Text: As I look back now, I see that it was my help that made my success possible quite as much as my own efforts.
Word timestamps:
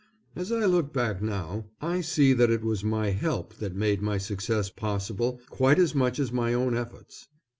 As 0.35 0.51
I 0.51 0.65
look 0.65 0.91
back 0.91 1.21
now, 1.21 1.65
I 1.79 2.01
see 2.01 2.33
that 2.33 2.49
it 2.49 2.63
was 2.63 2.83
my 2.83 3.11
help 3.11 3.57
that 3.57 3.75
made 3.75 4.01
my 4.01 4.17
success 4.17 4.67
possible 4.71 5.39
quite 5.51 5.77
as 5.77 5.93
much 5.93 6.17
as 6.17 6.31
my 6.31 6.55
own 6.55 6.75
efforts. 6.75 7.27